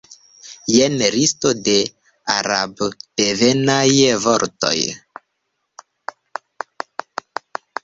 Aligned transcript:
Jen 0.75 0.93
listo 1.15 1.51
de 1.67 1.75
arabdevenaj 2.37 3.85
vortoj. 4.25 4.75